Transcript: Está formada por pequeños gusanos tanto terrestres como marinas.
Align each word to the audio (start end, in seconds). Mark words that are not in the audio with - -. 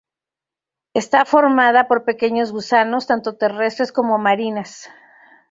Está 0.95 1.25
formada 1.25 1.87
por 1.87 2.05
pequeños 2.05 2.51
gusanos 2.51 3.05
tanto 3.05 3.35
terrestres 3.37 3.91
como 3.91 4.17
marinas. 4.17 4.89